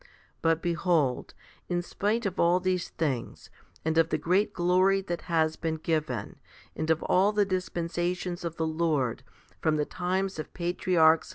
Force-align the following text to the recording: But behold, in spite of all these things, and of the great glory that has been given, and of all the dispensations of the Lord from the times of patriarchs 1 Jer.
But 0.41 0.63
behold, 0.63 1.35
in 1.69 1.83
spite 1.83 2.25
of 2.25 2.39
all 2.39 2.59
these 2.59 2.89
things, 2.89 3.51
and 3.85 3.99
of 3.99 4.09
the 4.09 4.17
great 4.17 4.51
glory 4.51 4.99
that 5.01 5.21
has 5.35 5.57
been 5.57 5.75
given, 5.75 6.37
and 6.75 6.89
of 6.89 7.03
all 7.03 7.31
the 7.31 7.45
dispensations 7.45 8.43
of 8.43 8.55
the 8.55 8.65
Lord 8.65 9.21
from 9.61 9.75
the 9.75 9.85
times 9.85 10.39
of 10.39 10.55
patriarchs 10.55 11.27
1 11.27 11.29
Jer. 11.29 11.29